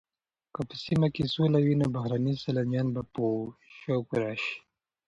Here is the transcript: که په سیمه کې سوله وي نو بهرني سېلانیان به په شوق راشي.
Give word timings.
که 0.53 0.61
په 0.69 0.75
سیمه 0.85 1.07
کې 1.15 1.23
سوله 1.33 1.59
وي 1.65 1.75
نو 1.81 1.85
بهرني 1.95 2.33
سېلانیان 2.43 2.87
به 2.95 3.01
په 3.13 3.23
شوق 3.79 4.07
راشي. 4.21 4.55